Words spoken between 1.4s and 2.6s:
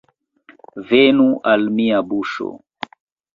al mia buŝo!